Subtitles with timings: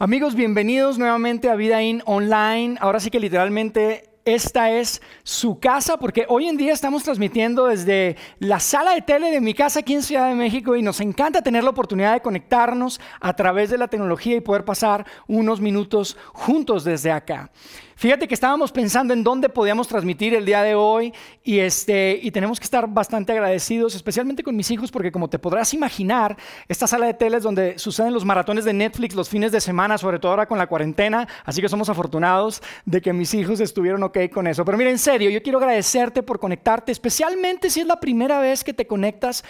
[0.00, 2.76] Amigos, bienvenidos nuevamente a Vida In Online.
[2.78, 8.14] Ahora sí que literalmente esta es su casa, porque hoy en día estamos transmitiendo desde
[8.38, 11.42] la sala de tele de mi casa aquí en Ciudad de México y nos encanta
[11.42, 16.16] tener la oportunidad de conectarnos a través de la tecnología y poder pasar unos minutos
[16.32, 17.50] juntos desde acá.
[17.98, 22.30] Fíjate que estábamos pensando en dónde podíamos transmitir el día de hoy y, este, y
[22.30, 26.36] tenemos que estar bastante agradecidos, especialmente con mis hijos, porque como te podrás imaginar,
[26.68, 29.98] esta sala de tele es donde suceden los maratones de Netflix los fines de semana,
[29.98, 34.00] sobre todo ahora con la cuarentena, así que somos afortunados de que mis hijos estuvieron
[34.04, 34.64] ok con eso.
[34.64, 38.62] Pero mira, en serio, yo quiero agradecerte por conectarte, especialmente si es la primera vez
[38.62, 39.42] que te conectas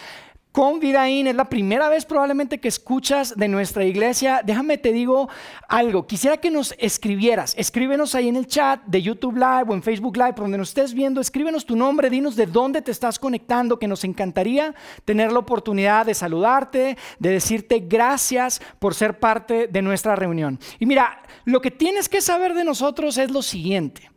[0.51, 1.27] con Vidaín.
[1.27, 4.41] Es la primera vez probablemente que escuchas de nuestra iglesia.
[4.43, 5.29] Déjame te digo
[5.67, 6.07] algo.
[6.07, 7.53] Quisiera que nos escribieras.
[7.57, 10.69] Escríbenos ahí en el chat de YouTube Live o en Facebook Live, por donde nos
[10.69, 11.21] estés viendo.
[11.21, 14.73] Escríbenos tu nombre, dinos de dónde te estás conectando, que nos encantaría
[15.05, 20.59] tener la oportunidad de saludarte, de decirte gracias por ser parte de nuestra reunión.
[20.79, 24.08] Y mira, lo que tienes que saber de nosotros es lo siguiente.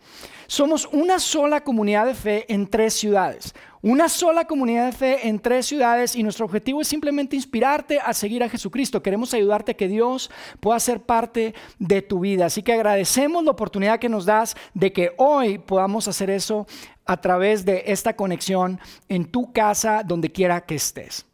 [0.53, 3.55] Somos una sola comunidad de fe en tres ciudades.
[3.81, 8.13] Una sola comunidad de fe en tres ciudades y nuestro objetivo es simplemente inspirarte a
[8.13, 9.03] seguir a Jesucristo.
[9.03, 10.31] Queremos ayudarte a que Dios
[10.61, 12.45] pueda ser parte de tu vida.
[12.45, 16.67] Así que agradecemos la oportunidad que nos das de que hoy podamos hacer eso
[17.07, 21.25] a través de esta conexión en tu casa, donde quiera que estés.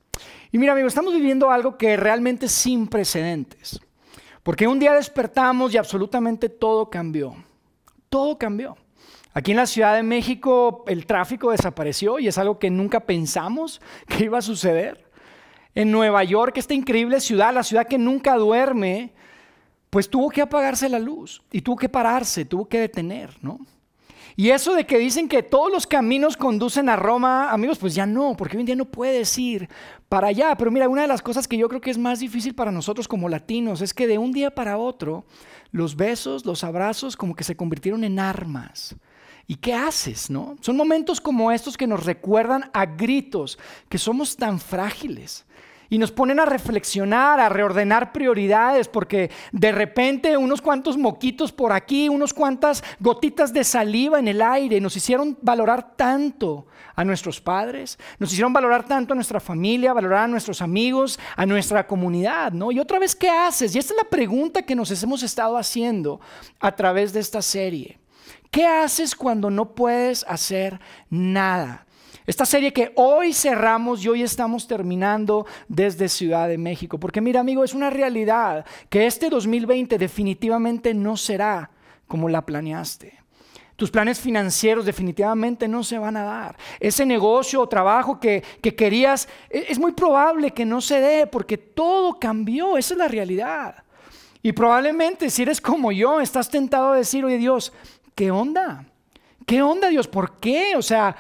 [0.53, 3.81] Y mira, amigo, estamos viviendo algo que realmente es sin precedentes.
[4.45, 7.35] Porque un día despertamos y absolutamente todo cambió.
[8.09, 8.77] Todo cambió.
[9.39, 13.81] Aquí en la Ciudad de México el tráfico desapareció y es algo que nunca pensamos
[14.09, 15.09] que iba a suceder.
[15.77, 19.13] En Nueva York, esta increíble ciudad, la ciudad que nunca duerme,
[19.91, 23.61] pues tuvo que apagarse la luz y tuvo que pararse, tuvo que detener, ¿no?
[24.35, 28.07] Y eso de que dicen que todos los caminos conducen a Roma, amigos, pues ya
[28.07, 29.69] no, porque hoy en día no puedes ir
[30.09, 30.57] para allá.
[30.57, 33.07] Pero mira, una de las cosas que yo creo que es más difícil para nosotros
[33.07, 35.27] como latinos es que de un día para otro,
[35.71, 38.97] los besos, los abrazos como que se convirtieron en armas.
[39.51, 40.59] ¿Y qué haces, no?
[40.61, 45.47] Son momentos como estos que nos recuerdan a gritos que somos tan frágiles
[45.89, 51.73] y nos ponen a reflexionar, a reordenar prioridades, porque de repente unos cuantos moquitos por
[51.73, 57.41] aquí, unos cuantas gotitas de saliva en el aire nos hicieron valorar tanto a nuestros
[57.41, 62.53] padres, nos hicieron valorar tanto a nuestra familia, valorar a nuestros amigos, a nuestra comunidad,
[62.53, 62.71] ¿no?
[62.71, 63.75] Y otra vez, ¿qué haces?
[63.75, 66.21] Y esta es la pregunta que nos hemos estado haciendo
[66.61, 67.99] a través de esta serie.
[68.51, 71.87] ¿Qué haces cuando no puedes hacer nada?
[72.27, 77.01] Esta serie que hoy cerramos y hoy estamos terminando desde Ciudad de México.
[77.01, 81.71] Porque mira amigo, es una realidad que este 2020 definitivamente no será
[82.07, 83.19] como la planeaste.
[83.77, 86.57] Tus planes financieros definitivamente no se van a dar.
[86.81, 91.27] Ese negocio o trabajo que, que, querías e, es muy probable que no se dé
[91.27, 92.77] porque todo cambió.
[92.77, 93.85] Esa es la realidad.
[94.43, 97.73] Y probablemente si eres como yo, estás tentado a decir, oye Dios,
[98.19, 98.85] ¿qué onda?
[99.47, 100.09] ¿Qué onda, Dios?
[100.09, 100.75] ¿Por qué?
[100.77, 101.15] O sea,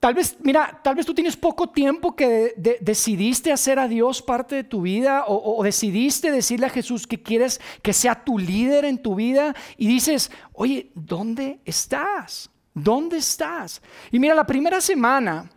[0.00, 4.56] tal vez, mira, tal vez tú tienes poco tiempo que decidiste hacer a Dios parte
[4.56, 8.84] de tu vida o, o, decidiste decirle a Jesús que quieres que sea tu líder
[8.84, 12.50] en tu vida y dices, oye, ¿dónde estás?
[12.74, 13.80] ¿Dónde estás?
[14.10, 15.48] Y mira, la primera semana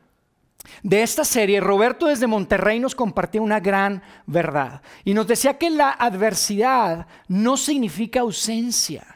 [0.83, 5.71] de esta serie, Roberto desde Monterrey nos compartió una gran verdad y nos decía que
[5.71, 9.14] la adversidad no significa ausencia.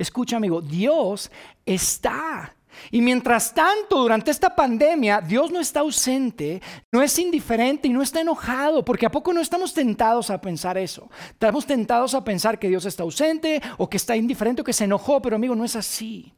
[0.00, 1.30] Escucha amigo, Dios
[1.66, 2.56] está.
[2.90, 8.00] Y mientras tanto, durante esta pandemia, Dios no está ausente, no es indiferente y no
[8.00, 11.10] está enojado, porque a poco no estamos tentados a pensar eso.
[11.28, 14.84] Estamos tentados a pensar que Dios está ausente o que está indiferente o que se
[14.84, 16.32] enojó, pero amigo, no es así.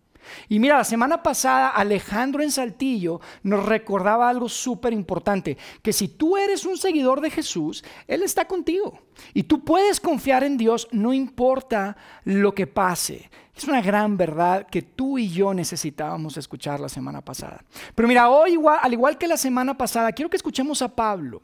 [0.49, 6.09] Y mira, la semana pasada Alejandro en Saltillo nos recordaba algo súper importante, que si
[6.09, 9.01] tú eres un seguidor de Jesús, Él está contigo.
[9.35, 13.31] Y tú puedes confiar en Dios no importa lo que pase.
[13.55, 17.63] Es una gran verdad que tú y yo necesitábamos escuchar la semana pasada.
[17.95, 21.41] Pero mira, hoy al igual que la semana pasada, quiero que escuchemos a Pablo.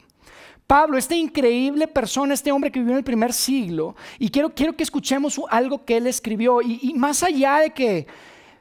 [0.65, 4.75] Pablo, esta increíble persona, este hombre que vivió en el primer siglo, y quiero, quiero
[4.75, 6.61] que escuchemos algo que él escribió.
[6.61, 8.07] Y más allá de que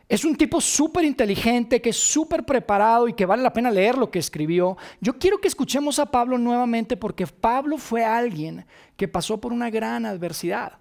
[0.08, 3.98] es un tipo súper inteligente, que es súper preparado y que vale la pena leer
[3.98, 4.76] lo que escribió.
[5.00, 8.64] Yo quiero que escuchemos a Pablo nuevamente porque Pablo fue alguien
[8.96, 10.78] que pasó por una gran adversidad.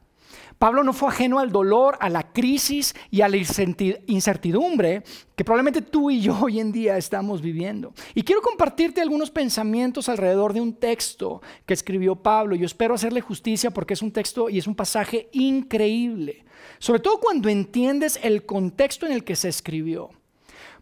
[0.58, 5.04] Pablo no fue ajeno al dolor, a la crisis y a la incertidumbre
[5.36, 7.94] que probablemente tú y yo hoy en día estamos viviendo.
[8.16, 12.56] Y quiero compartirte algunos pensamientos alrededor de un texto que escribió Pablo.
[12.56, 16.44] Yo espero hacerle justicia porque es un texto y es un pasaje increíble.
[16.80, 20.10] Sobre todo cuando entiendes el contexto en el que se escribió.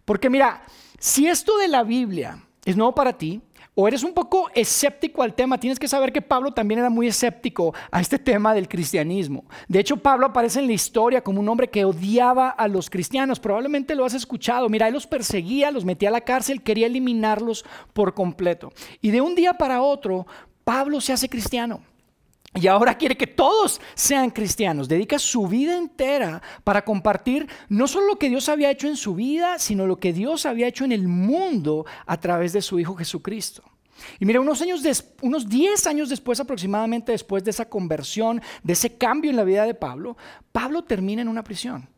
[0.03, 0.63] Porque mira,
[0.99, 3.41] si esto de la Biblia es nuevo para ti,
[3.77, 7.07] o eres un poco escéptico al tema, tienes que saber que Pablo también era muy
[7.07, 9.43] escéptico a este tema del cristianismo.
[9.67, 13.39] De hecho, Pablo aparece en la historia como un hombre que odiaba a los cristianos.
[13.39, 14.69] Probablemente lo has escuchado.
[14.69, 18.71] Mira, él los perseguía, los metía a la cárcel, quería eliminarlos por completo.
[19.01, 20.25] Y de un día para otro,
[20.63, 21.81] Pablo se hace cristiano.
[22.55, 24.87] Y ahora quiere que todos sean cristianos.
[24.87, 29.13] Dedica su vida entera para compartir no solo lo que Dios había hecho en su
[29.13, 32.95] vida, sino lo que Dios había hecho en el mundo a través de su Hijo
[32.95, 33.61] Jesucristo.
[34.19, 34.81] Y mira, unos, años
[35.21, 39.65] unos 10 años después aproximadamente, después de esa conversión, de ese cambio en la vida
[39.65, 40.17] de Pablo,
[40.51, 41.89] Pablo termina en una prisión.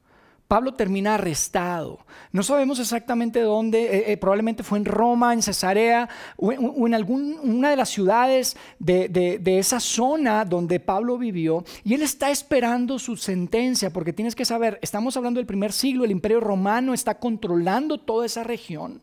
[0.47, 1.99] Pablo termina arrestado.
[2.31, 6.07] No sabemos exactamente dónde, eh, eh, probablemente fue en Roma, en Cesarea
[6.37, 11.65] o en, alguna de las ciudades de, esa zona donde Pablo vivió.
[11.83, 16.05] Y él está esperando su sentencia, porque tienes que saber, estamos hablando del primer siglo,
[16.05, 19.01] el imperio romano está controlando toda esa región.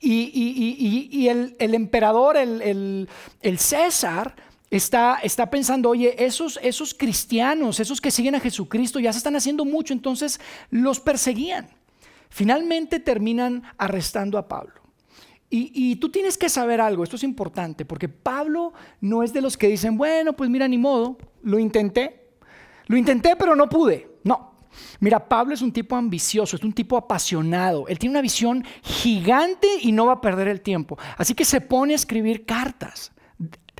[0.00, 3.08] Y, el, emperador, el
[3.58, 4.36] César,
[4.70, 6.58] está, pensando, oye, esos,
[6.94, 11.68] cristianos, esos que siguen a Jesucristo ya se están haciendo mucho, entonces los perseguían.
[12.28, 14.74] Finalmente terminan arrestando a Pablo.
[15.50, 19.56] Y, tú tienes que saber algo, esto es importante, porque Pablo no es de los
[19.56, 22.32] que dicen, bueno, pues mira, ni modo, lo intenté,
[22.86, 24.18] lo intenté pero no pude.
[24.24, 24.52] No,
[25.00, 29.68] mira, Pablo es un tipo ambicioso, es un tipo apasionado, él tiene una visión gigante
[29.80, 30.98] y no va a perder el tiempo.
[31.16, 33.10] Así que se pone a escribir cartas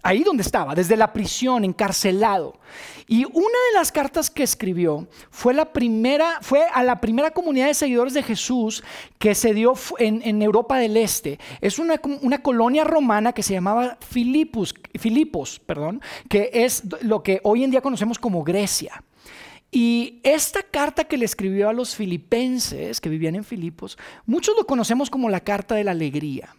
[0.02, 2.58] ahí donde estaba, desde la prisión, encarcelado.
[3.06, 8.22] Y una de las cartas que escribió fue, a la primera comunidad de seguidores de
[8.22, 8.84] Jesús
[9.18, 11.38] que se dio en, Europa del Este.
[11.60, 17.64] Es una, colonia romana que se llamaba Filipos, Filipos, perdón, que es lo que hoy
[17.64, 19.02] en día conocemos como Grecia.
[19.70, 24.66] Y esta carta que le escribió a los filipenses que vivían en Filipos, muchos lo
[24.66, 26.54] conocemos como la carta de la alegría.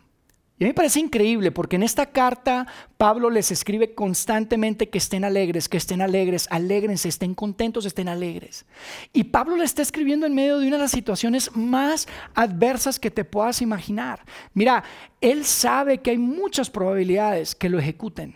[0.60, 2.68] Y a mí me parece increíble porque en esta carta
[2.98, 8.66] Pablo les escribe constantemente que estén alegres, que estén alegres, alegrense, estén contentos, estén alegres.
[9.14, 13.10] Y Pablo le está escribiendo en medio de una de las situaciones más adversas que
[13.10, 14.26] te puedas imaginar.
[14.54, 14.84] Mira,
[15.22, 18.36] él sabe que hay muchas probabilidades que lo ejecuten.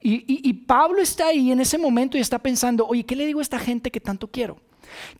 [0.00, 3.38] Y, y Pablo está ahí en ese momento y está pensando, oye, ¿qué le digo
[3.38, 4.58] a esta gente que tanto quiero?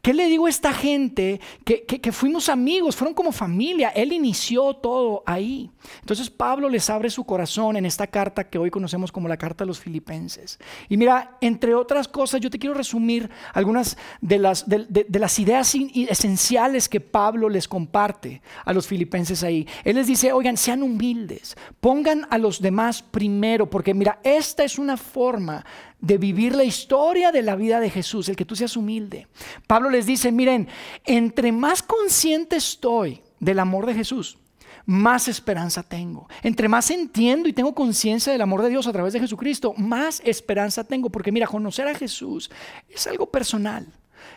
[0.00, 3.90] ¿Qué le digo a esta gente que, fuimos amigos, fueron como familia?
[3.90, 5.70] Él inició todo ahí.
[6.00, 9.64] Entonces Pablo les abre su corazón en esta carta que hoy conocemos como la carta
[9.64, 10.58] a los filipenses.
[10.88, 15.74] Y mira, entre otras cosas, yo te quiero resumir algunas de las, de, las ideas
[15.74, 19.66] esenciales que Pablo les comparte a los filipenses ahí.
[19.84, 24.78] Él les dice, oigan, sean humildes, pongan a los demás primero, porque mira, esta es
[24.78, 25.64] una forma
[26.02, 29.28] de vivir la historia de la vida de Jesús, el que tú seas humilde.
[29.66, 30.68] Pablo les dice, miren,
[31.04, 34.36] entre más consciente estoy del amor de Jesús,
[34.84, 36.28] más esperanza tengo.
[36.42, 40.20] Entre más entiendo y tengo conciencia del amor de Dios a través de Jesucristo, más
[40.24, 41.08] esperanza tengo.
[41.08, 42.50] Porque mira, conocer a Jesús
[42.88, 43.86] es algo personal,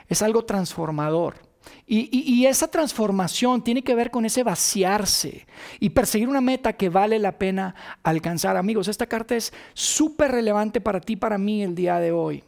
[0.07, 1.44] es algo transformador.
[1.87, 5.45] Y, esa transformación tiene que ver con ese vaciarse
[5.79, 8.57] y perseguir una meta que vale la pena alcanzar.
[8.57, 12.43] Amigos, esta carta es súper relevante para ti, para mí el día de hoy.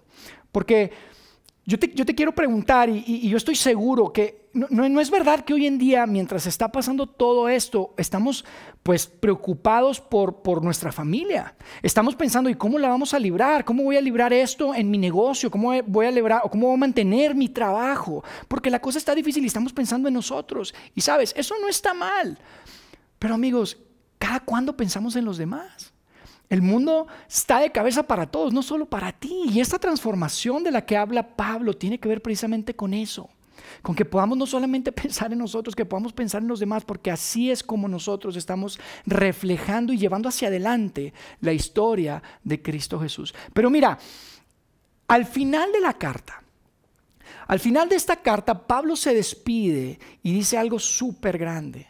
[0.52, 0.92] Porque
[1.68, 5.78] yo te, quiero preguntar, y, yo estoy seguro que no, es verdad que hoy en
[5.78, 8.46] día, mientras está pasando todo esto, estamos
[8.84, 11.56] pues preocupados por, por nuestra familia.
[11.84, 13.66] Estamos pensando, ¿y cómo la vamos a librar?
[13.66, 15.52] ¿Cómo voy a librar esto en mi negocio?
[15.52, 18.24] ¿Cómo voy a librar o cómo voy a mantener mi trabajo?
[18.48, 20.74] Porque la cosa está difícil y estamos pensando en nosotros.
[20.96, 22.40] Y sabes, eso no está mal.
[23.20, 23.78] Pero amigos,
[24.18, 25.92] ¿cada cuándo pensamos en los demás?
[26.50, 29.46] El mundo está de cabeza para todos, no solo para ti.
[29.50, 33.30] Y esta transformación de la que habla Pablo tiene que ver precisamente con eso.
[33.82, 37.12] Con que podamos no solamente pensar en nosotros, que podamos pensar en los demás, porque
[37.12, 43.36] así es como nosotros estamos reflejando y llevando hacia adelante la historia de Cristo Jesús.
[43.54, 43.98] Pero mira,
[45.08, 46.44] al final de la carta,
[47.48, 51.88] al final de esta carta, Pablo se despide y dice algo súper grande.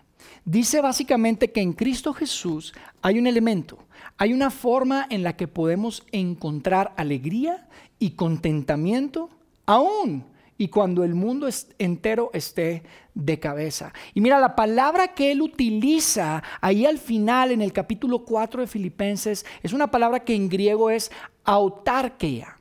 [0.48, 2.74] Dice básicamente que en Cristo Jesús
[3.04, 3.88] hay un elemento
[4.18, 7.68] hay una forma en la que podemos encontrar alegría
[8.00, 9.30] y contentamiento
[9.66, 10.26] aún
[10.58, 12.82] y cuando el mundo entero esté
[13.14, 13.94] de cabeza.
[14.16, 18.68] Y mira, la palabra que él utiliza ahí al final en el capítulo 4 de
[18.68, 21.12] Filipenses es una palabra que en griego es
[21.44, 22.57] autarquia.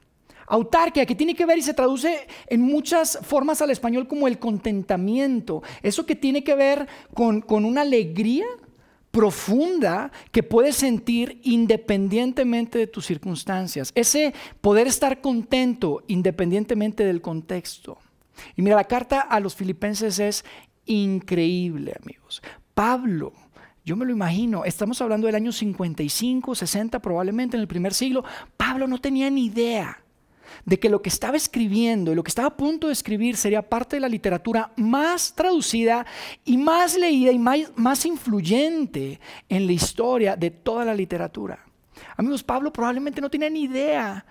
[0.46, 4.38] Autarquia, que tiene que ver y se traduce en muchas formas al español como el
[4.38, 5.62] contentamiento.
[5.82, 8.46] Eso que tiene que ver con, con una alegría
[9.10, 13.90] profunda que puedes sentir independientemente de tus circunstancias.
[13.94, 17.96] Ese poder estar contento independientemente del contexto.
[18.56, 20.44] Y mira, la carta a los filipenses es
[20.84, 22.42] increíble, amigos.
[22.74, 23.32] Pablo
[23.86, 28.24] Yo me lo imagino, estamos hablando del año 55, 60 probablemente en el primer siglo.
[28.56, 30.02] Pablo no tenía ni idea
[30.66, 33.62] de que lo que estaba escribiendo y lo que estaba a punto de escribir sería
[33.62, 36.04] parte de la literatura más traducida
[36.44, 39.18] y más leída y más, más influyente
[39.48, 41.58] en la historia de toda la literatura.
[42.16, 44.26] Amigos, Pablo probablemente no tenía ni idea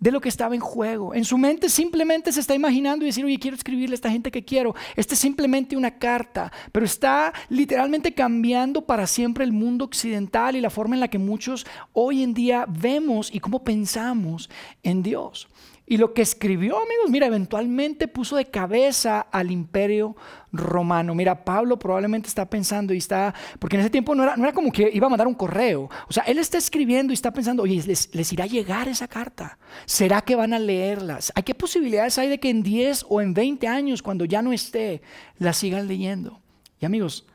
[0.00, 1.14] de lo que estaba en juego.
[1.14, 4.30] En su mente simplemente se está imaginando y decir, oye, quiero escribirle a esta gente
[4.30, 4.74] que quiero.
[4.94, 10.60] Esta es simplemente una carta, pero está literalmente cambiando para siempre el mundo occidental y
[10.60, 14.48] la forma en la que muchos hoy en día vemos y cómo pensamos
[14.82, 15.48] en Dios.
[15.90, 20.16] Y lo que escribió, amigos, mira, eventualmente puso de cabeza al imperio
[20.52, 21.14] romano.
[21.14, 24.52] Mira, Pablo probablemente está pensando y está, porque en ese tiempo no era, no era
[24.52, 25.88] como que iba a mandar un correo.
[26.06, 29.58] O sea, él está escribiendo y está pensando, oye, ¿les, irá a llegar esa carta?
[29.86, 31.32] ¿Será que van a leerlas?
[31.34, 34.52] ¿Hay qué posibilidades hay de que en 10 o en 20 años, cuando ya no
[34.52, 35.00] esté,
[35.38, 36.38] la sigan leyendo?
[36.80, 37.26] Y amigos,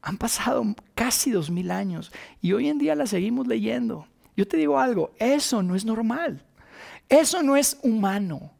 [0.00, 2.10] han pasado casi dos mil años
[2.40, 4.06] y hoy en día la seguimos leyendo.
[4.34, 6.47] Yo te digo algo, eso no es normal.
[7.08, 8.52] Eso no es humano.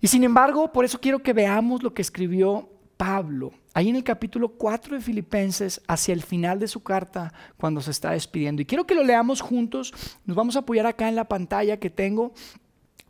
[0.00, 4.04] Y sin embargo, por eso quiero que veamos lo que escribió Pablo, ahí en el
[4.04, 8.60] capítulo 4 de Filipenses, hacia el final de su carta, cuando se está despidiendo.
[8.60, 9.94] Y quiero que lo leamos juntos.
[10.24, 12.32] Nos vamos a apoyar acá en la pantalla que tengo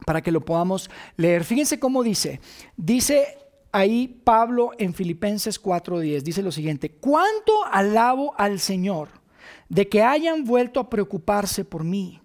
[0.04, 1.44] para que lo podamos leer.
[1.44, 2.40] Fíjense cómo dice.
[2.76, 3.38] Dice
[3.72, 9.08] ahí Pablo en Filipenses 4:10, dice lo siguiente, ¿cuánto alabo al Señor
[9.68, 12.20] de que hayan vuelto a preocuparse por mí?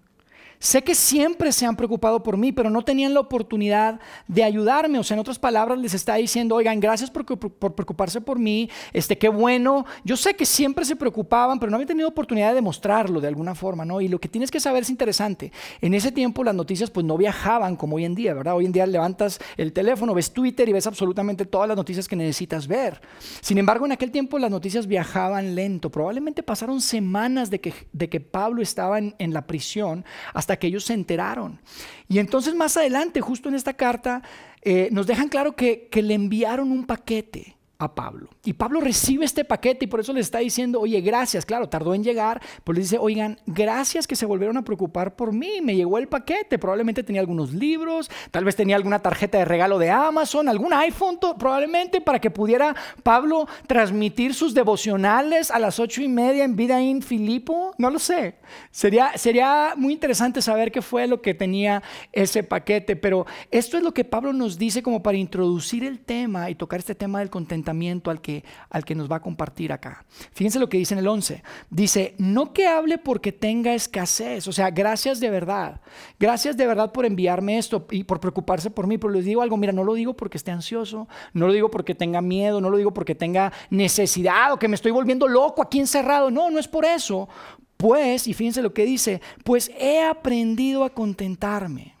[0.64, 4.98] Sé que siempre se han preocupado por mí, pero no tenían la oportunidad de ayudarme.
[4.98, 9.18] O sea, en otras palabras, les está diciendo, oigan, gracias por, preocuparse por mí, este,
[9.18, 9.84] qué bueno.
[10.04, 13.54] Yo sé que siempre se preocupaban, pero no había tenido oportunidad de demostrarlo de alguna
[13.54, 14.00] forma, ¿no?
[14.00, 15.52] Y lo que tienes que saber es interesante.
[15.82, 18.54] En ese tiempo las noticias pues no viajaban como hoy en día, ¿verdad?
[18.54, 22.16] Hoy en día levantas el teléfono, ves Twitter y ves absolutamente todas las noticias que
[22.16, 23.02] necesitas ver.
[23.42, 25.90] Sin embargo, en aquel tiempo las noticias viajaban lento.
[25.90, 30.66] Probablemente pasaron semanas de que, de que Pablo estaba en, en la prisión hasta que
[30.68, 31.60] ellos se enteraron.
[32.08, 34.22] Y entonces más adelante, justo en esta carta,
[34.62, 38.30] eh, nos dejan claro que, que le enviaron un paquete a Pablo.
[38.44, 41.94] Y Pablo recibe este paquete y por eso le está diciendo, oye, gracias, claro, tardó
[41.94, 45.74] en llegar, pero le dice, oigan, gracias que se volvieron a preocupar por mí, me
[45.74, 49.90] llegó el paquete, probablemente tenía algunos libros, tal vez tenía alguna tarjeta de regalo de
[49.90, 56.08] Amazon, algún iPhone, probablemente para que pudiera Pablo transmitir sus devocionales a las ocho y
[56.08, 58.36] media en Vida in Filipo, no lo sé.
[58.70, 63.82] Sería, sería muy interesante saber qué fue lo que tenía ese paquete, pero esto es
[63.82, 67.30] lo que Pablo nos dice como para introducir el tema y tocar este tema del
[67.70, 70.04] al que, al que nos va a compartir acá.
[70.32, 71.42] Fíjense lo que dice en el 11.
[71.70, 75.80] Dice, no que hable porque tenga escasez, o sea, gracias de verdad.
[76.18, 79.56] Gracias de verdad por enviarme esto y por preocuparse por mí, pero les digo algo,
[79.56, 82.76] mira, no lo digo porque esté ansioso, no lo digo porque tenga miedo, no lo
[82.76, 86.68] digo porque tenga necesidad o que me estoy volviendo loco aquí encerrado, no, no es
[86.68, 87.28] por eso,
[87.76, 91.94] pues, y fíjense lo que dice, pues he aprendido a contentarme,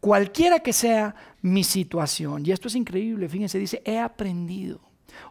[0.00, 2.44] cualquiera que sea mi situación.
[2.46, 4.80] Y esto es increíble, fíjense, dice, he aprendido.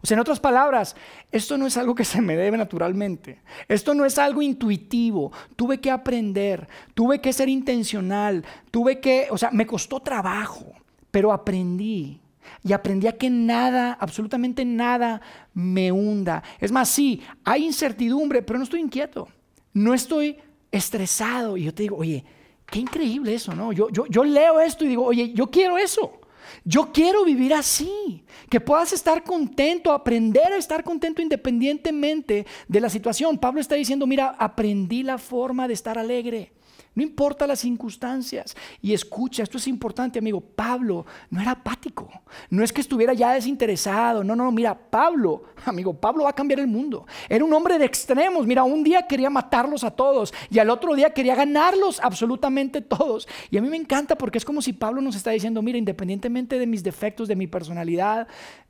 [0.01, 0.95] O sea, en otras palabras,
[1.31, 3.41] esto no es algo que se me debe naturalmente.
[3.67, 5.31] Esto no es algo intuitivo.
[5.55, 10.73] Tuve que aprender, tuve que ser intencional, tuve que, o sea, me costó trabajo,
[11.11, 12.19] pero aprendí.
[12.63, 15.21] Y aprendí a que nada, absolutamente nada,
[15.53, 16.43] me hunda.
[16.59, 19.27] Es más, sí, hay incertidumbre, pero no estoy inquieto
[19.73, 20.37] no estoy
[20.71, 21.57] estresado.
[21.57, 22.23] Y yo te digo, oye,
[22.67, 23.73] qué increíble eso, ¿no?
[23.73, 26.19] Yo, yo, yo leo esto y digo, oye, yo quiero eso.
[26.63, 32.89] Yo quiero vivir así, que puedas estar contento, aprender a estar contento independientemente de la
[32.89, 33.37] situación.
[33.37, 36.51] Pablo está diciendo, mira, aprendí la forma de estar alegre.
[36.95, 38.55] No importa las circunstancias.
[38.81, 40.41] Y escucha, esto es importante, amigo.
[40.41, 42.09] Pablo no era apático.
[42.49, 44.23] No es que estuviera ya desinteresado.
[44.23, 47.07] No, no, mira, Pablo, amigo, Pablo va a cambiar el mundo.
[47.27, 48.45] Era un hombre de extremos.
[48.45, 53.27] Mira, un día quería matarlos a todos y al otro día quería ganarlos absolutamente todos.
[53.49, 56.59] Y a mí me encanta porque es como si Pablo nos está diciendo, mira, independientemente
[56.59, 58.27] de mis defectos, de mi personalidad,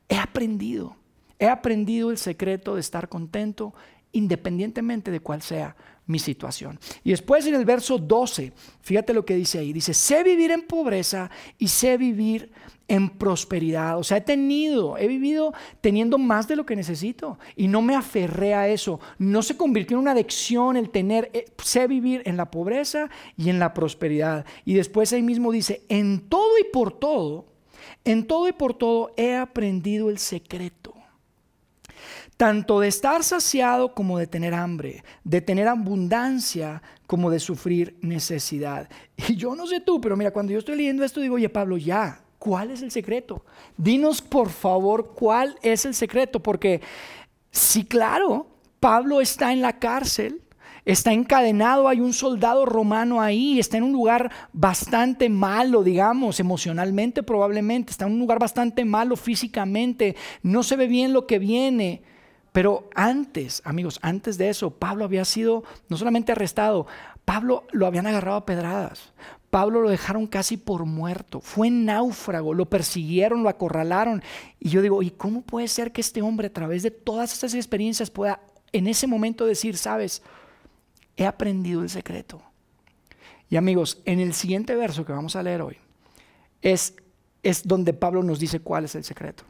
[0.08, 0.96] he aprendido.
[1.38, 3.74] He aprendido el secreto de estar contento
[4.14, 6.78] independientemente de cuál sea mi situación.
[7.02, 10.62] Y después en el verso 12, fíjate lo que dice ahí, dice, sé vivir en
[10.62, 12.50] pobreza y sé vivir
[12.88, 13.98] en prosperidad.
[13.98, 17.96] O sea, he tenido, he vivido teniendo más de lo que necesito y no me
[17.96, 19.00] aferré a eso.
[19.18, 23.48] No se convirtió en una adicción el tener, eh, sé vivir en la pobreza y
[23.48, 24.44] en la prosperidad.
[24.64, 27.46] Y después ahí mismo dice, en todo y por todo,
[28.04, 30.93] en todo y por todo he aprendido el secreto
[32.36, 38.88] tanto de estar saciado como de tener hambre, de tener abundancia como de sufrir necesidad.
[39.28, 41.76] Y yo no sé tú, pero mira, cuando yo estoy leyendo esto digo, oye Pablo,
[41.76, 43.44] ya, ¿cuál es el secreto?
[43.76, 46.80] Dinos por favor cuál es el secreto, porque
[47.50, 48.48] sí, claro,
[48.80, 50.42] Pablo está en la cárcel,
[50.84, 57.22] está encadenado, hay un soldado romano ahí, está en un lugar bastante malo, digamos, emocionalmente
[57.22, 62.02] probablemente, está en un lugar bastante malo físicamente, no se ve bien lo que viene.
[62.54, 66.86] Pero antes, amigos, antes de eso, Pablo había sido no solamente arrestado,
[67.24, 69.12] Pablo lo habían agarrado a pedradas.
[69.50, 74.22] Pablo lo dejaron casi por muerto, fue náufrago, lo persiguieron, lo acorralaron.
[74.60, 77.54] Y yo digo, ¿y cómo puede ser que este hombre a través de todas estas
[77.54, 78.38] experiencias pueda
[78.70, 80.22] en ese momento decir, sabes,
[81.16, 82.40] he aprendido el secreto?
[83.50, 85.78] Y amigos, en el siguiente verso que vamos a leer hoy,
[86.62, 86.94] es,
[87.42, 89.42] es donde Pablo nos dice cuál es el secreto.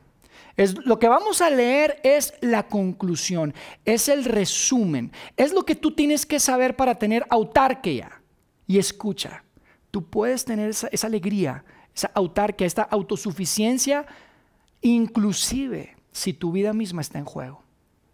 [0.56, 5.74] Es, lo que vamos a leer es la conclusión, es el resumen, es lo que
[5.74, 8.22] tú tienes que saber para tener autarquía.
[8.66, 9.44] Y escucha,
[9.90, 14.06] tú puedes tener esa, esa alegría, esa autarquía, esta autosuficiencia,
[14.80, 17.62] inclusive si tu vida misma está en juego.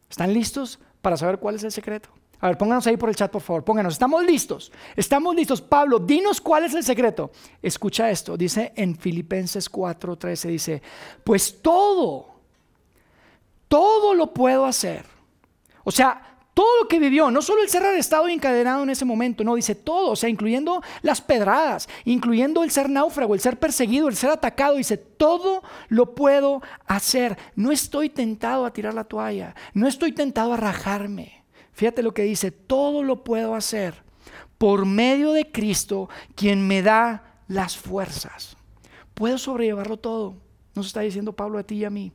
[0.08, 2.10] ¿Están listos para saber cuál es el secreto?
[2.40, 3.64] A ver, pónganos ahí por el chat, por favor.
[3.64, 3.92] Pónganos.
[3.92, 4.72] Estamos listos.
[4.96, 5.60] Estamos listos.
[5.60, 7.30] Pablo, dinos cuál es el secreto.
[7.60, 8.36] Escucha esto.
[8.36, 10.82] Dice en Filipenses 4:13, dice,
[11.22, 12.29] pues todo,
[13.70, 15.06] todo lo puedo hacer.
[15.84, 16.20] O sea,
[16.54, 19.54] todo lo que vivió, no solo el ser arrestado y encadenado en ese momento, no,
[19.54, 24.16] dice todo, o sea, incluyendo las pedradas, incluyendo el ser náufrago, el ser perseguido, el
[24.16, 27.38] ser atacado, dice, todo lo puedo hacer.
[27.54, 31.44] No estoy tentado a tirar la toalla, no estoy tentado a rajarme.
[31.72, 33.94] Fíjate lo que dice, todo lo puedo hacer
[34.58, 38.56] por medio de Cristo, quien me da las fuerzas.
[39.14, 40.34] Puedo sobrellevarlo todo,
[40.74, 42.12] nos está diciendo Pablo a ti y a mí.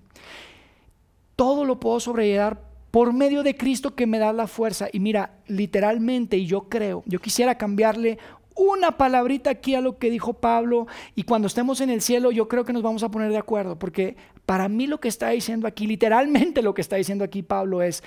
[1.36, 4.88] Todo lo puedo sobrellevar por medio de Cristo que me da la fuerza.
[4.92, 8.18] Y mira, literalmente, y yo creo, yo quisiera cambiarle
[8.56, 12.48] una palabrita aquí a lo que dijo Pablo y cuando estemos en el cielo yo
[12.48, 15.68] creo que nos vamos a poner de acuerdo, porque para mí lo que está diciendo
[15.68, 18.02] aquí, literalmente lo que está diciendo aquí Pablo es,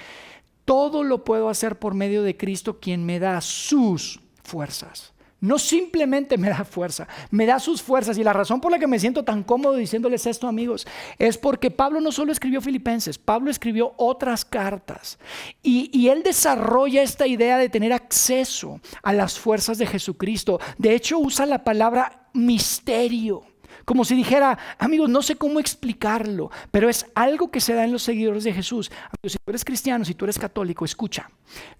[0.64, 5.12] todo lo puedo hacer por medio de Cristo quien me da sus fuerzas.
[5.40, 8.18] No simplemente me da fuerza, me da sus fuerzas.
[8.18, 10.86] Y la razón por la que me siento tan cómodo diciéndoles esto, amigos,
[11.18, 15.18] es porque Pablo no solo escribió Filipenses, Pablo escribió otras cartas.
[15.62, 20.58] Y, él desarrolla esta idea de tener acceso a las fuerzas de Jesucristo.
[20.78, 23.42] De hecho, usa la palabra misterio.
[23.88, 27.92] Como si dijera, amigos, no sé cómo explicarlo, pero es algo que se da en
[27.92, 28.92] los seguidores de Jesús.
[29.24, 31.30] si tú eres cristiano, si tú eres católico, escucha.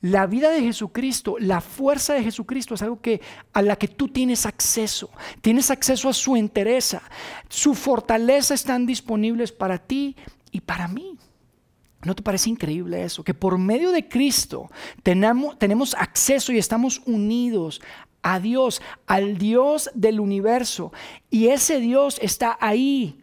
[0.00, 3.20] La vida de Jesucristo, la fuerza de Jesucristo es algo que
[3.52, 5.10] a la que tú tienes acceso.
[5.42, 7.02] Tienes acceso a su entereza.
[7.50, 10.16] Su fortaleza están disponibles para ti
[10.50, 11.18] y para mí.
[12.04, 13.22] ¿No te parece increíble eso?
[13.22, 14.70] Que por medio de Cristo
[15.02, 17.82] tenemos, tenemos acceso y estamos unidos
[18.22, 20.92] a Dios, al Dios del universo.
[21.30, 23.20] Y ese Dios está ahí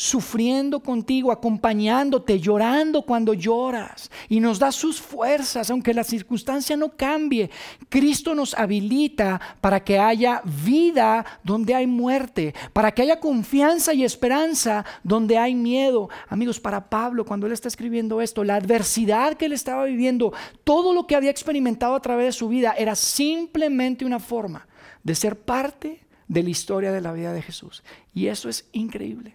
[0.00, 6.96] sufriendo contigo, acompañándote, llorando cuando lloras y nos da sus fuerzas, aunque la circunstancia no
[6.96, 7.50] cambie.
[7.90, 14.02] Cristo nos habilita para que haya vida donde hay muerte, para que haya confianza y
[14.02, 16.08] esperanza donde hay miedo.
[16.28, 20.32] Amigos, para Pablo, cuando él está escribiendo esto, la adversidad que él estaba viviendo,
[20.64, 24.66] todo lo que había experimentado a través de su vida era simplemente una forma
[25.02, 27.82] de ser parte de la historia de la vida de Jesús.
[28.14, 29.34] Y eso es increíble.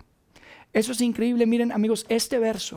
[0.75, 1.45] Eso es increíble.
[1.45, 2.75] Miren amigos, este verso,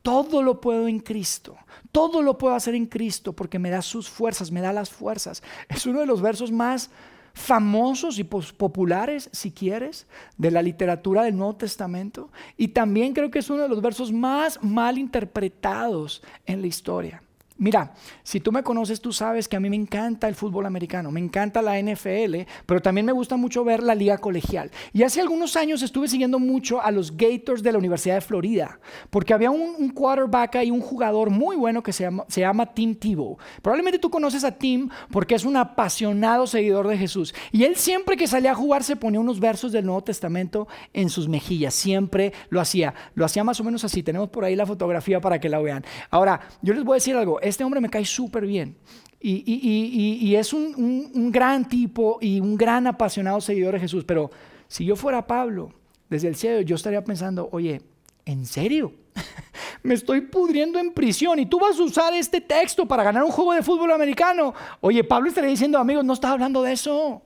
[0.00, 1.58] todo lo puedo en Cristo.
[1.92, 5.42] Todo lo puedo hacer en Cristo porque me da sus fuerzas, me da las fuerzas.
[5.68, 6.90] Es uno de los versos más
[7.34, 10.06] famosos y populares, si quieres,
[10.38, 12.30] de la literatura del Nuevo Testamento.
[12.56, 17.22] Y también creo que es uno de los versos más mal interpretados en la historia.
[17.60, 17.92] Mira,
[18.22, 21.18] si tú me conoces, tú sabes que a mí me encanta el fútbol americano, me
[21.18, 24.70] encanta la NFL, pero también me gusta mucho ver la liga colegial.
[24.92, 28.78] Y hace algunos años estuve siguiendo mucho a los Gators de la Universidad de Florida,
[29.10, 32.94] porque había un, quarterback y un jugador muy bueno que se llama, se llama Tim
[32.94, 33.38] Tebow.
[33.60, 37.34] Probablemente tú conoces a Tim porque es un apasionado seguidor de Jesús.
[37.50, 41.10] Y él siempre que salía a jugar se ponía unos versos del Nuevo Testamento en
[41.10, 42.94] sus mejillas, siempre lo hacía.
[43.14, 45.84] Lo hacía más o menos así, tenemos por ahí la fotografía para que la vean.
[46.10, 48.76] Ahora, yo les voy a decir algo este hombre me cae súper bien.
[49.20, 54.04] Y, es un, gran tipo y un gran apasionado seguidor de Jesús.
[54.04, 54.30] Pero
[54.68, 55.72] si yo fuera Pablo,
[56.08, 57.82] desde el cielo, yo estaría pensando, oye,
[58.24, 58.92] ¿en serio?
[59.82, 63.30] me estoy pudriendo en prisión y tú vas a usar este texto para ganar un
[63.30, 64.54] juego de fútbol americano.
[64.80, 67.22] Oye, Pablo estaría diciendo, amigos, no estás hablando de eso.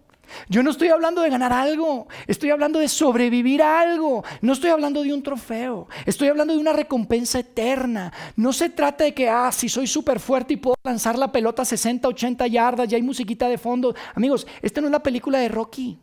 [0.48, 4.70] Yo no estoy hablando de ganar algo, estoy hablando de sobrevivir a algo, no estoy
[4.70, 8.12] hablando de un trofeo, estoy hablando de una recompensa eterna.
[8.36, 11.62] No se trata de que, ah, si soy súper fuerte y puedo lanzar la pelota
[11.62, 13.94] a 60, 80 yardas, ya hay musiquita de fondo.
[14.14, 15.98] Amigos, esta no es la película de Rocky.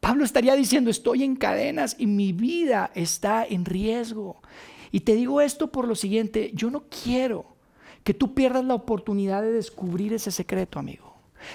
[0.00, 4.40] Pablo estaría diciendo, estoy en cadenas y mi vida está en riesgo.
[4.90, 7.44] Y te digo esto por lo siguiente, yo no quiero
[8.04, 11.07] que tú pierdas la oportunidad de descubrir ese secreto, amigo.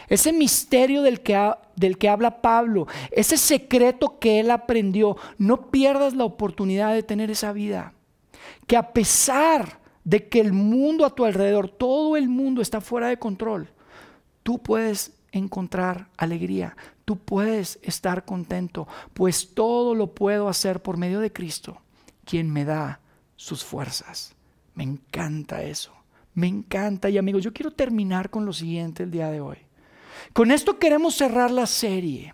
[0.08, 6.13] Ese misterio del que, del que habla Pablo, ese secreto que él aprendió, no pierdas
[6.13, 7.93] la oportunidad de tener esa vida.
[8.67, 13.08] Que a pesar de que el mundo a tu alrededor, todo el mundo está fuera
[13.08, 13.69] de control,
[14.43, 21.19] tú puedes encontrar alegría, tú puedes estar contento, pues todo lo puedo hacer por medio
[21.19, 21.82] de Cristo,
[22.26, 23.00] quien me da
[23.36, 24.36] sus fuerzas.
[24.76, 25.93] Me encanta eso,
[26.34, 27.10] me encanta.
[27.10, 29.58] Y amigos, yo quiero terminar con lo siguiente el día de hoy.
[30.34, 32.34] Con esto queremos cerrar la serie.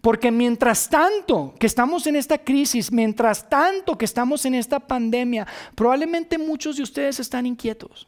[0.00, 5.46] Porque mientras tanto que estamos en esta crisis, mientras tanto que estamos en esta pandemia,
[5.74, 8.06] probablemente muchos de ustedes están inquietos.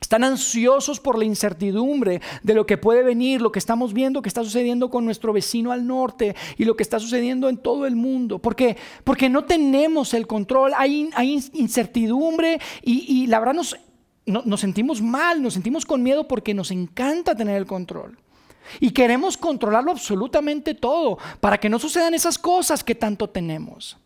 [0.00, 4.30] Están ansiosos por la incertidumbre de lo que puede venir, lo que estamos viendo que
[4.30, 7.96] está sucediendo con nuestro vecino al norte y lo que está sucediendo en todo el
[7.96, 8.38] mundo.
[8.38, 11.10] Porque, porque no tenemos el control, hay,
[11.52, 13.76] incertidumbre y, la verdad nos,
[14.24, 18.18] nos sentimos mal, nos sentimos con miedo porque nos encanta tener el control.
[18.78, 23.96] Y queremos controlarlo absolutamente todo para que no sucedan esas cosas que tanto tenemos.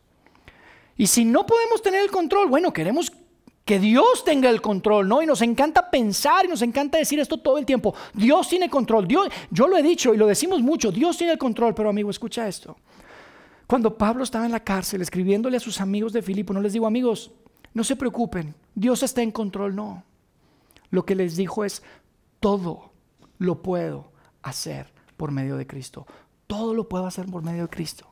[0.97, 3.13] Y si no podemos tener el control, bueno, queremos
[3.65, 5.23] que Dios tenga el control, ¿no?
[5.23, 7.95] Y nos encanta pensar y nos encanta decir esto todo el tiempo.
[8.13, 9.09] Dios tiene control.
[9.09, 12.11] Dios, yo lo he dicho y lo decimos mucho, Dios tiene el control, pero amigo,
[12.11, 12.77] escucha esto.
[13.67, 16.87] Cuando Pablo estaba en la cárcel escribiéndole a sus amigos de Filipo, no les digo,
[16.87, 17.33] amigos,
[17.73, 20.05] no se preocupen, Dios está en control, no.
[20.91, 21.83] Lo que les dijo es,
[22.41, 22.93] todo
[23.39, 24.13] lo puedo
[24.45, 26.07] hacer por medio de Cristo.
[26.47, 28.07] Todo lo puedo hacer por medio de Cristo.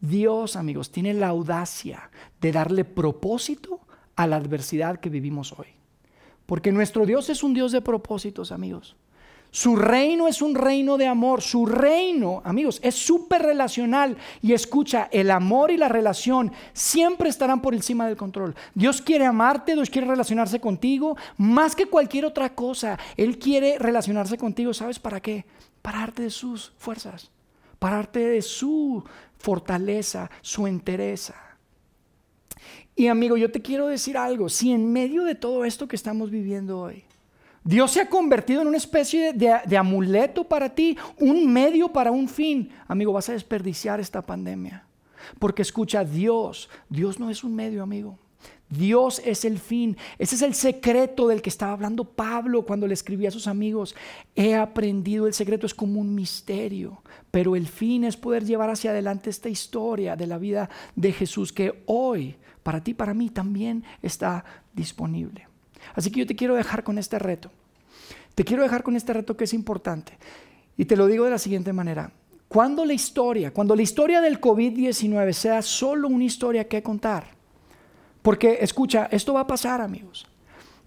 [0.00, 3.80] Dios, amigos, tiene la audacia de darle propósito
[4.16, 5.68] a la adversidad que vivimos hoy.
[6.46, 8.96] Porque nuestro Dios es un Dios de propósitos, amigos.
[9.54, 11.40] Su reino es un reino de amor.
[11.40, 14.16] Su reino, amigos, es súper relacional.
[14.42, 18.56] Y escucha, el amor y la relación siempre estarán por encima del control.
[18.74, 22.98] Dios quiere amarte, Dios quiere relacionarse contigo más que cualquier otra cosa.
[23.16, 24.74] Él quiere relacionarse contigo.
[24.74, 25.44] ¿Sabes para qué?
[25.82, 27.30] Para de sus fuerzas,
[27.78, 29.04] para de su
[29.38, 31.36] fortaleza, su entereza.
[32.96, 34.48] Y amigo, yo te quiero decir algo.
[34.48, 37.04] Si en medio de todo esto que estamos viviendo hoy,
[37.64, 42.28] Dios se ha convertido en una especie de, amuleto para ti, un medio para un
[42.28, 42.70] fin.
[42.86, 44.86] Amigo, vas a desperdiciar esta pandemia.
[45.38, 48.18] Porque escucha, Dios, Dios no es un medio, amigo.
[48.68, 49.96] Dios es el fin.
[50.18, 53.96] Ese es el secreto del que estaba hablando Pablo cuando le escribía a sus amigos.
[54.36, 57.02] He aprendido el secreto, es como un misterio.
[57.30, 61.50] Pero el fin es poder llevar hacia adelante esta historia de la vida de Jesús
[61.50, 65.53] que hoy, para ti, para mí, también está disponible.
[65.94, 67.50] Así que yo te quiero dejar con este reto.
[68.34, 70.16] Te quiero dejar con este reto que es importante.
[70.76, 72.10] Y te lo digo de la siguiente manera.
[72.48, 77.26] Cuando la historia, cuando la historia del COVID-19 sea solo una historia que contar,
[78.22, 80.26] porque escucha, esto va a pasar amigos.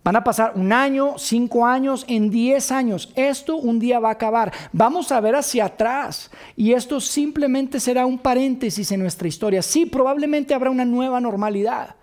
[0.04, 3.12] Van a pasar un año, cinco años, en diez años.
[3.14, 4.54] Esto un día va a acabar.
[4.72, 6.32] Vamos a ver hacia atrás.
[6.56, 9.62] Y esto simplemente será un paréntesis en nuestra historia.
[9.62, 11.96] Sí, probablemente habrá una nueva normalidad.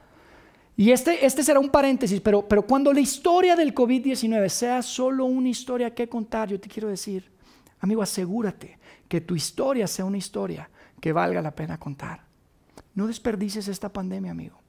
[0.76, 5.24] Y este, este será un paréntesis, pero, pero cuando la historia del COVID-19 sea solo
[5.24, 7.30] una historia que contar, yo te quiero decir,
[7.80, 10.68] amigo, asegúrate que tu historia sea una historia
[11.00, 12.24] que valga la pena contar.
[12.94, 14.60] No desperdices esta pandemia, amigo.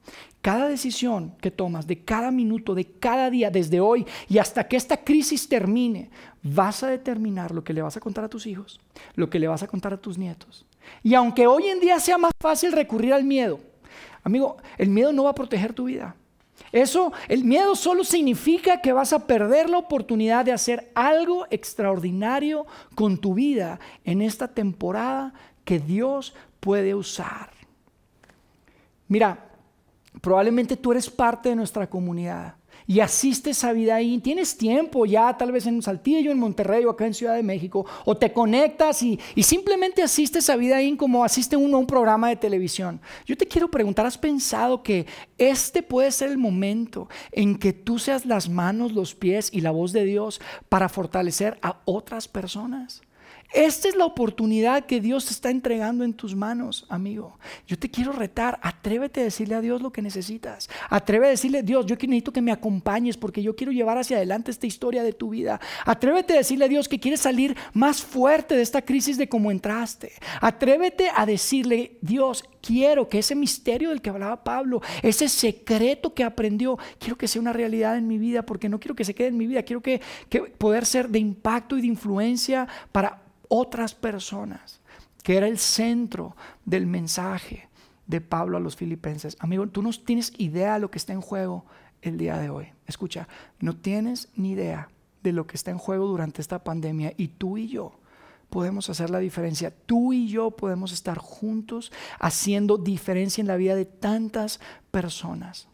[0.42, 4.76] Cada decisión que tomas, de cada minuto, de cada día, desde hoy y hasta que
[4.76, 6.10] esta crisis termine,
[6.42, 8.80] vas a determinar lo que le vas a contar a tus hijos,
[9.14, 10.66] lo que le vas a contar a tus nietos.
[11.02, 13.60] Y aunque hoy en día sea más fácil recurrir al miedo,
[14.22, 16.16] Amigo, el miedo no va a proteger tu vida.
[16.72, 22.66] Eso, el miedo solo significa que vas a perder la oportunidad de hacer algo extraordinario
[22.94, 25.32] con tu vida en esta temporada
[25.64, 27.50] que Dios puede usar.
[29.08, 29.50] Mira,
[30.20, 32.55] probablemente tú eres parte de nuestra comunidad
[32.86, 36.90] y asistes a vida ahí, tienes tiempo ya tal vez en Saltillo, en Monterrey o
[36.90, 41.24] acá en Ciudad de México, o te conectas y, simplemente asistes a vida ahí como
[41.24, 43.00] asiste uno a un programa de televisión.
[43.24, 45.06] Yo te quiero preguntar, ¿has pensado que
[45.38, 49.70] este puede ser el momento en que tú seas las manos, los pies y la
[49.70, 53.02] voz de Dios para fortalecer a otras personas?
[53.56, 57.38] Esta es la oportunidad que Dios te está entregando en tus manos, amigo.
[57.66, 60.68] Yo te quiero retar, atrévete a decirle a Dios lo que necesitas.
[60.90, 64.50] Atrévete a decirle, Dios, yo necesito que me acompañes porque yo quiero llevar hacia adelante
[64.50, 65.58] esta historia de tu vida.
[65.86, 69.50] Atrévete a decirle a Dios que quieres salir más fuerte de esta crisis de cómo
[69.50, 70.12] entraste.
[70.42, 76.24] Atrévete a decirle, Dios, quiero que ese misterio del que hablaba Pablo, ese secreto que
[76.24, 79.28] aprendió, quiero que sea una realidad en mi vida porque no quiero que se quede
[79.28, 80.02] en mi vida, quiero que,
[80.58, 84.80] poder ser de impacto y de influencia para otras personas,
[85.22, 87.68] que era el centro del mensaje
[88.06, 89.36] de Pablo a los filipenses.
[89.40, 91.64] Amigo, tú no tienes idea de lo que está en juego
[92.02, 92.68] el día de hoy.
[92.86, 93.28] Escucha,
[93.58, 94.88] no tienes ni idea
[95.22, 97.98] de lo que está en juego durante esta pandemia y tú y yo
[98.50, 99.74] podemos hacer la diferencia.
[99.86, 105.68] Tú y yo podemos estar juntos haciendo diferencia en la vida de tantas personas.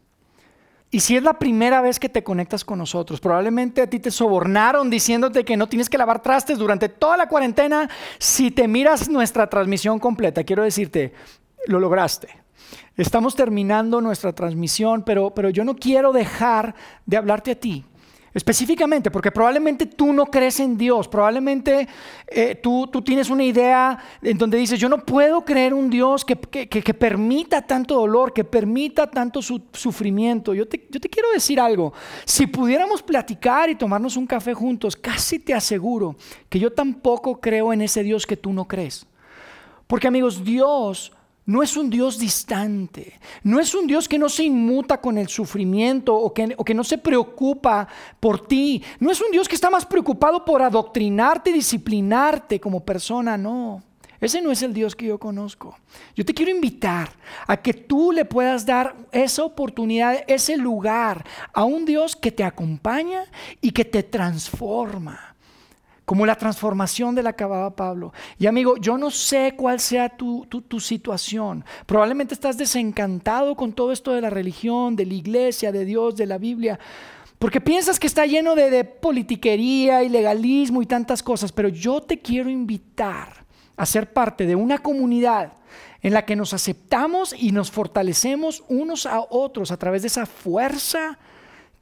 [0.93, 4.11] Y si es la primera vez que te conectas con nosotros, probablemente a ti te
[4.11, 7.89] sobornaron diciéndote que no tienes que lavar trastes durante toda la cuarentena.
[8.19, 11.11] Si te miras nuestra transmisión completa, quiero decirte,
[11.65, 12.27] lo lograste.
[12.95, 16.75] Estamos terminando nuestra transmisión, pero, pero yo no quiero dejar
[17.07, 17.83] de hablarte a ti.
[18.33, 21.87] Específicamente, porque probablemente tú no crees en Dios, probablemente
[22.27, 26.25] eh, tú, tú, tienes una idea en donde dices, yo no puedo creer un Dios
[26.25, 30.55] que, que, permita tanto dolor, que permita tanto sufrimiento.
[30.55, 31.93] Yo te, yo te quiero decir algo,
[32.25, 36.15] si pudiéramos platicar y tomarnos un café juntos, casi te aseguro
[36.49, 39.05] que yo tampoco creo en ese Dios que tú no crees.
[39.85, 41.11] Porque amigos, Dios
[41.45, 45.27] no es un Dios distante, no es un Dios que no se inmuta con el
[45.27, 47.87] sufrimiento o que, no se preocupa
[48.19, 53.37] por ti, no es un Dios que está más preocupado por adoctrinarte, disciplinarte como persona,
[53.37, 53.83] no.
[54.21, 55.77] Ese no es el Dios que yo conozco.
[56.15, 57.09] Yo te quiero invitar
[57.45, 62.45] a que tú le puedas dar esa oportunidad, ese lugar a un Dios que te
[62.45, 63.25] acompaña
[63.59, 65.32] y que te transforma
[66.05, 68.13] como la transformación de la acababa Pablo.
[68.37, 70.47] Y amigo, yo no sé cuál sea tu,
[70.79, 71.63] situación.
[71.85, 76.25] Probablemente estás desencantado con todo esto de la religión, de la iglesia, de Dios, de
[76.25, 76.79] la Biblia.
[77.39, 81.51] Porque piensas que está lleno de, de politiquería y legalismo y tantas cosas.
[81.51, 85.53] Pero yo te quiero invitar a ser parte de una comunidad
[86.01, 90.25] en la que nos aceptamos y nos fortalecemos unos a otros a través de esa
[90.25, 91.17] fuerza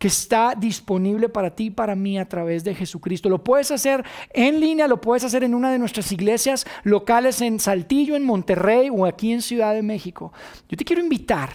[0.01, 3.29] que está disponible para ti y para mí a través de Jesucristo.
[3.29, 7.59] Lo puedes hacer en línea, lo puedes hacer en una de nuestras iglesias locales en
[7.59, 10.33] Saltillo, en Monterrey o aquí en Ciudad de México.
[10.67, 11.51] Yo te quiero invitar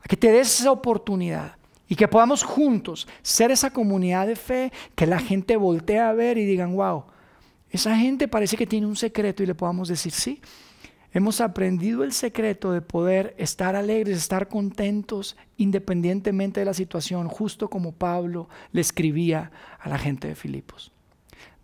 [0.00, 1.56] a que te des esa oportunidad
[1.88, 6.38] y que podamos juntos ser esa comunidad de fe que la gente voltee a ver
[6.38, 7.06] y digan, wow,
[7.70, 10.40] esa gente parece que tiene un secreto y le podamos decir, sí,
[11.12, 17.70] Hemos aprendido el secreto de poder estar alegres, estar contentos independientemente de la situación, justo
[17.70, 20.92] como Pablo le escribía a la gente de Filipos.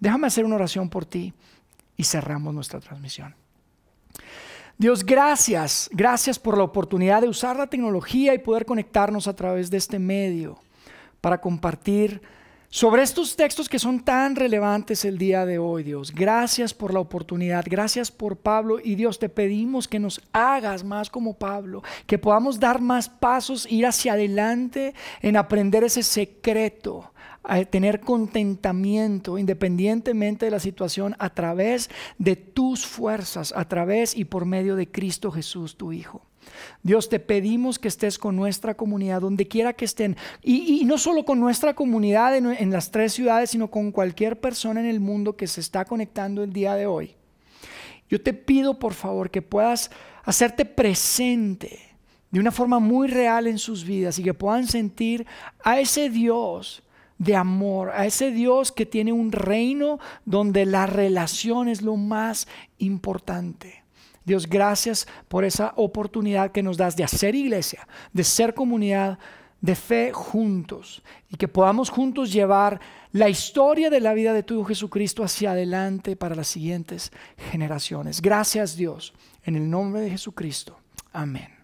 [0.01, 1.35] Déjame hacer una oración por ti
[1.97, 3.35] y cerramos nuestra transmisión.
[4.77, 9.71] Dios, gracias, gracias por la oportunidad de usar la tecnología y poder conectarnos a través
[9.71, 10.59] de este medio
[11.21, 12.23] para compartir
[12.75, 16.13] sobre estos textos que son tan relevantes el día de hoy, Dios.
[16.13, 21.09] Gracias por la oportunidad, gracias por Pablo y Dios te pedimos que nos hagas más
[21.09, 27.13] como Pablo, que podamos dar más pasos, ir hacia adelante en aprender ese secreto,
[27.71, 34.47] tener contentamiento independientemente de la situación a través de tus fuerzas, a través y por
[34.47, 36.23] medio de Cristo Jesús, tu Hijo.
[36.83, 40.17] Dios, te pedimos que estés con nuestra comunidad, donde quiera que estén.
[40.43, 44.87] Y, no solo con nuestra comunidad en, las tres ciudades, sino con cualquier persona en
[44.87, 47.15] el mundo que se está conectando el día de hoy.
[48.09, 49.91] Yo te pido, por favor, que puedas
[50.25, 51.79] hacerte presente
[52.31, 55.27] de una forma muy real en sus vidas y que puedan sentir
[55.63, 56.83] a ese Dios
[57.19, 62.49] de amor, a ese Dios que tiene un reino donde la relación es lo más
[62.79, 63.84] importante.
[64.25, 69.19] Dios, gracias por esa oportunidad que nos das de hacer iglesia, de ser comunidad
[69.61, 72.81] de fe juntos y que podamos juntos llevar
[73.13, 77.13] la historia de la vida de tu Hijo Jesucristo hacia adelante para las siguientes
[77.51, 78.21] generaciones.
[78.21, 80.79] Gracias Dios, en el nombre de Jesucristo.
[81.13, 81.64] Amén.